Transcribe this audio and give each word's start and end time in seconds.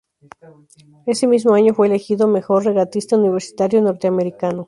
Ese 1.05 1.27
mismo 1.27 1.53
año 1.53 1.75
fue 1.75 1.85
elegido 1.85 2.27
mejor 2.27 2.65
regatista 2.65 3.15
universitario 3.17 3.83
norteamericano. 3.83 4.59